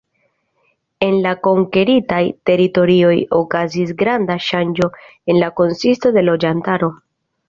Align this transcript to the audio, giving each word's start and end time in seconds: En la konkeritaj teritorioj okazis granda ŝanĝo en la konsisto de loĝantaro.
En 1.07 1.17
la 1.25 1.33
konkeritaj 1.47 2.21
teritorioj 2.49 3.13
okazis 3.39 3.91
granda 3.99 4.39
ŝanĝo 4.47 4.89
en 5.35 5.39
la 5.45 5.51
konsisto 5.61 6.13
de 6.17 6.25
loĝantaro. 6.25 6.91